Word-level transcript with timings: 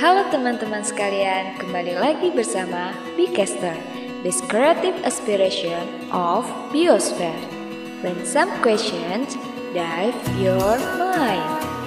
Halo 0.00 0.24
teman-teman 0.32 0.80
sekalian, 0.80 1.60
kembali 1.60 2.00
lagi 2.00 2.32
bersama 2.32 2.96
Bcaster, 3.20 3.76
this 4.24 4.40
creative 4.48 4.96
aspiration 5.04 5.84
of 6.08 6.48
Biosphere. 6.72 7.36
When 8.00 8.16
some 8.24 8.48
questions 8.64 9.36
dive 9.76 10.16
your 10.40 10.80
mind. 10.96 11.79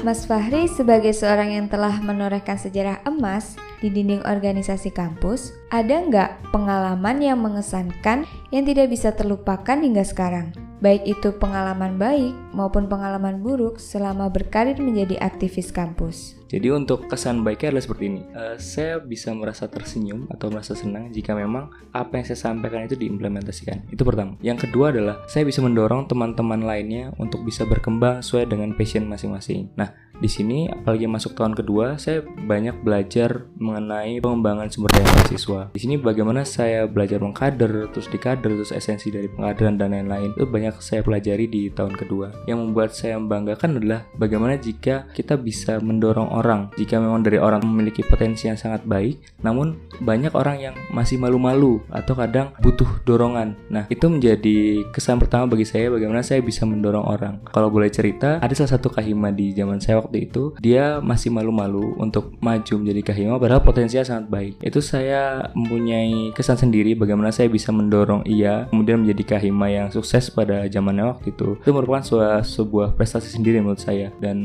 Mas 0.00 0.24
Fahri 0.24 0.64
sebagai 0.64 1.12
seorang 1.12 1.52
yang 1.52 1.68
telah 1.68 2.00
menorehkan 2.00 2.56
sejarah 2.56 3.04
emas 3.04 3.60
di 3.84 3.92
dinding 3.92 4.24
organisasi 4.24 4.96
kampus, 4.96 5.52
ada 5.68 6.00
nggak 6.00 6.56
pengalaman 6.56 7.20
yang 7.20 7.36
mengesankan 7.36 8.24
yang 8.48 8.64
tidak 8.64 8.88
bisa 8.88 9.12
terlupakan 9.12 9.76
hingga 9.76 10.00
sekarang? 10.00 10.69
Baik 10.80 11.04
itu 11.04 11.28
pengalaman 11.36 12.00
baik 12.00 12.32
maupun 12.56 12.88
pengalaman 12.88 13.44
buruk 13.44 13.76
selama 13.76 14.32
berkarir 14.32 14.80
menjadi 14.80 15.20
aktivis 15.20 15.68
kampus. 15.68 16.40
Jadi 16.50 16.66
untuk 16.72 17.06
kesan 17.06 17.46
baiknya 17.46 17.76
adalah 17.76 17.84
seperti 17.84 18.04
ini. 18.10 18.22
Uh, 18.32 18.56
saya 18.56 18.98
bisa 18.98 19.30
merasa 19.36 19.68
tersenyum 19.70 20.26
atau 20.32 20.50
merasa 20.50 20.74
senang 20.74 21.12
jika 21.14 21.36
memang 21.36 21.70
apa 21.94 22.18
yang 22.18 22.26
saya 22.26 22.50
sampaikan 22.50 22.88
itu 22.88 22.96
diimplementasikan. 22.96 23.92
Itu 23.92 24.02
pertama. 24.02 24.34
Yang 24.42 24.66
kedua 24.66 24.90
adalah 24.90 25.22
saya 25.30 25.46
bisa 25.46 25.62
mendorong 25.62 26.10
teman-teman 26.10 26.64
lainnya 26.64 27.14
untuk 27.22 27.46
bisa 27.46 27.62
berkembang 27.68 28.24
sesuai 28.24 28.50
dengan 28.50 28.74
passion 28.74 29.06
masing-masing. 29.06 29.70
Nah, 29.78 29.94
di 30.20 30.28
sini 30.28 30.68
apalagi 30.68 31.08
masuk 31.08 31.32
tahun 31.32 31.56
kedua, 31.56 31.96
saya 31.96 32.20
banyak 32.20 32.84
belajar 32.84 33.48
mengenai 33.56 34.20
pengembangan 34.20 34.68
sumber 34.68 34.92
daya 34.92 35.08
mahasiswa. 35.16 35.72
Di 35.72 35.80
sini 35.80 35.96
bagaimana 35.96 36.44
saya 36.44 36.84
belajar 36.84 37.24
mengkader, 37.24 37.88
terus 37.88 38.10
dikader, 38.12 38.52
terus 38.52 38.74
esensi 38.74 39.08
dari 39.08 39.32
pengkaderan 39.32 39.80
dan 39.80 39.96
lain-lain. 39.96 40.36
Itu 40.36 40.44
banyak 40.44 40.69
saya 40.78 41.02
pelajari 41.02 41.50
di 41.50 41.66
tahun 41.74 41.98
kedua. 41.98 42.46
Yang 42.46 42.58
membuat 42.62 42.90
saya 42.94 43.18
membanggakan 43.18 43.82
adalah 43.82 44.06
bagaimana 44.14 44.54
jika 44.60 45.10
kita 45.10 45.34
bisa 45.34 45.82
mendorong 45.82 46.30
orang 46.30 46.70
jika 46.78 47.00
memang 47.00 47.24
dari 47.24 47.40
orang 47.40 47.64
memiliki 47.64 48.04
potensi 48.04 48.46
yang 48.46 48.60
sangat 48.60 48.84
baik 48.86 49.18
namun 49.40 49.76
banyak 50.00 50.32
orang 50.36 50.56
yang 50.60 50.74
masih 50.92 51.16
malu-malu 51.16 51.80
atau 51.88 52.12
kadang 52.14 52.52
butuh 52.60 52.88
dorongan. 53.08 53.56
Nah 53.72 53.88
itu 53.88 54.06
menjadi 54.06 54.84
kesan 54.92 55.16
pertama 55.16 55.48
bagi 55.48 55.64
saya 55.64 55.88
bagaimana 55.88 56.20
saya 56.20 56.44
bisa 56.44 56.68
mendorong 56.68 57.04
orang. 57.04 57.34
Kalau 57.48 57.72
boleh 57.72 57.88
cerita 57.88 58.38
ada 58.40 58.52
salah 58.52 58.76
satu 58.76 58.92
kahima 58.92 59.32
di 59.32 59.56
zaman 59.56 59.80
saya 59.80 60.00
waktu 60.00 60.28
itu 60.28 60.54
dia 60.60 61.00
masih 61.00 61.32
malu-malu 61.32 61.96
untuk 61.96 62.36
maju 62.40 62.74
menjadi 62.80 63.12
kahima 63.14 63.40
padahal 63.40 63.64
potensinya 63.64 64.04
sangat 64.04 64.26
baik. 64.28 64.54
Itu 64.60 64.84
saya 64.84 65.52
mempunyai 65.56 66.32
kesan 66.36 66.60
sendiri 66.60 66.92
bagaimana 66.96 67.32
saya 67.32 67.48
bisa 67.48 67.72
mendorong 67.72 68.24
ia 68.28 68.68
kemudian 68.68 69.04
menjadi 69.04 69.36
kahima 69.36 69.72
yang 69.72 69.88
sukses 69.88 70.28
pada 70.28 70.59
zamannya 70.66 71.04
waktu 71.06 71.30
itu 71.36 71.60
itu 71.60 71.70
merupakan 71.70 72.02
sebuah, 72.02 72.42
sebuah 72.42 72.88
prestasi 72.98 73.38
sendiri 73.38 73.62
menurut 73.62 73.80
saya 73.80 74.10
dan 74.18 74.36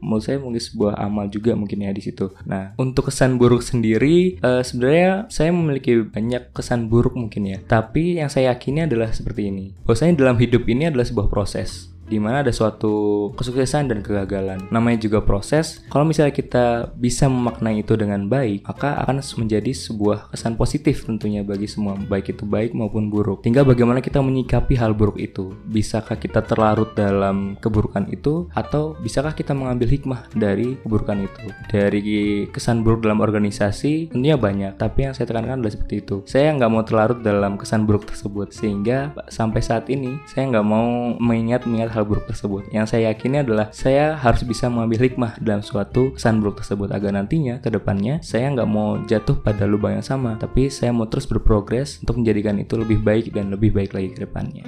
menurut 0.00 0.24
saya 0.24 0.40
mungkin 0.40 0.62
sebuah 0.62 0.96
amal 0.96 1.28
juga 1.28 1.40
juga 1.40 1.56
mungkin 1.56 1.82
ya 1.82 1.90
di 1.90 2.02
situ. 2.04 2.28
Nah, 2.44 2.76
untuk 2.76 3.08
kesan 3.08 3.40
buruk 3.40 3.64
sendiri 3.64 4.36
uh, 4.44 4.60
sebenarnya 4.60 5.26
saya 5.32 5.50
memiliki 5.50 6.04
banyak 6.04 6.52
kesan 6.52 6.92
buruk 6.92 7.16
mungkin 7.16 7.48
ya. 7.48 7.58
Tapi 7.64 8.20
yang 8.22 8.28
saya 8.28 8.52
yakini 8.52 8.84
adalah 8.84 9.10
seperti 9.10 9.48
ini. 9.48 9.72
Bahwasanya 9.88 10.20
dalam 10.20 10.36
hidup 10.36 10.68
ini 10.68 10.92
adalah 10.92 11.08
sebuah 11.08 11.32
proses 11.32 11.90
di 12.10 12.18
mana 12.18 12.42
ada 12.42 12.50
suatu 12.50 13.30
kesuksesan 13.38 13.86
dan 13.86 14.02
kegagalan. 14.02 14.66
Namanya 14.74 15.06
juga 15.06 15.22
proses. 15.22 15.86
Kalau 15.86 16.02
misalnya 16.02 16.34
kita 16.34 16.90
bisa 16.98 17.30
memaknai 17.30 17.86
itu 17.86 17.94
dengan 17.94 18.26
baik, 18.26 18.66
maka 18.66 18.98
akan 19.06 19.22
menjadi 19.38 19.70
sebuah 19.70 20.34
kesan 20.34 20.58
positif 20.58 21.06
tentunya 21.06 21.46
bagi 21.46 21.70
semua, 21.70 21.94
baik 21.94 22.34
itu 22.34 22.42
baik 22.42 22.74
maupun 22.74 23.06
buruk. 23.06 23.46
Tinggal 23.46 23.62
bagaimana 23.62 24.02
kita 24.02 24.18
menyikapi 24.18 24.74
hal 24.74 24.92
buruk 24.92 25.22
itu. 25.22 25.54
Bisakah 25.70 26.18
kita 26.18 26.42
terlarut 26.42 26.92
dalam 26.98 27.54
keburukan 27.62 28.10
itu 28.10 28.50
atau 28.50 28.98
bisakah 28.98 29.32
kita 29.32 29.54
mengambil 29.54 29.86
hikmah 29.86 30.26
dari 30.34 30.74
keburukan 30.82 31.22
itu? 31.22 31.46
Dari 31.70 32.02
kesan 32.50 32.82
buruk 32.82 33.06
dalam 33.06 33.22
organisasi 33.22 34.10
tentunya 34.10 34.34
banyak, 34.34 34.74
tapi 34.74 35.06
yang 35.06 35.14
saya 35.14 35.30
tekankan 35.30 35.62
adalah 35.62 35.72
seperti 35.72 36.02
itu. 36.02 36.16
Saya 36.26 36.50
nggak 36.56 36.70
mau 36.72 36.82
terlarut 36.82 37.20
dalam 37.22 37.54
kesan 37.54 37.86
buruk 37.86 38.08
tersebut 38.10 38.50
sehingga 38.50 39.14
sampai 39.30 39.60
saat 39.62 39.86
ini 39.92 40.18
saya 40.26 40.50
nggak 40.50 40.66
mau 40.66 41.14
mengingat-mengingat 41.20 41.92
hal 41.92 41.99
buruk 42.06 42.28
tersebut. 42.28 42.68
Yang 42.70 42.96
saya 42.96 43.12
yakini 43.12 43.42
adalah 43.42 43.72
saya 43.72 44.16
harus 44.16 44.42
bisa 44.44 44.68
mengambil 44.68 45.08
hikmah 45.08 45.40
dalam 45.40 45.64
suatu 45.64 46.14
kesan 46.16 46.40
buruk 46.40 46.60
tersebut 46.62 46.92
agar 46.92 47.14
nantinya 47.16 47.58
ke 47.58 47.68
depannya 47.72 48.20
saya 48.20 48.50
nggak 48.52 48.68
mau 48.68 49.00
jatuh 49.04 49.40
pada 49.40 49.64
lubang 49.64 49.98
yang 49.98 50.06
sama, 50.06 50.36
tapi 50.36 50.68
saya 50.68 50.92
mau 50.92 51.06
terus 51.06 51.28
berprogres 51.28 52.00
untuk 52.04 52.20
menjadikan 52.20 52.58
itu 52.60 52.76
lebih 52.76 53.00
baik 53.00 53.32
dan 53.32 53.52
lebih 53.52 53.70
baik 53.72 53.96
lagi 53.96 54.08
ke 54.12 54.24
depannya. 54.24 54.64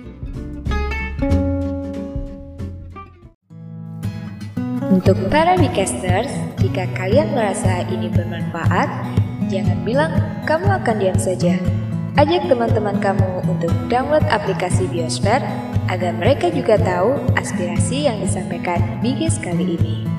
Untuk 4.92 5.16
para 5.32 5.56
Bicasters, 5.56 6.28
jika 6.60 6.84
kalian 6.92 7.32
merasa 7.32 7.80
ini 7.88 8.12
bermanfaat, 8.12 8.92
jangan 9.48 9.80
bilang 9.88 10.12
kamu 10.44 10.68
akan 10.68 10.96
diam 11.00 11.16
saja. 11.16 11.56
Ajak 12.12 12.44
teman-teman 12.44 13.00
kamu 13.00 13.40
untuk 13.48 13.72
download 13.88 14.20
aplikasi 14.28 14.84
Biosphere 14.92 15.40
agar 15.88 16.12
mereka 16.12 16.52
juga 16.52 16.76
tahu 16.76 17.16
aspirasi 17.40 18.04
yang 18.04 18.20
disampaikan 18.20 19.00
Bigis 19.00 19.40
kali 19.40 19.80
ini. 19.80 20.11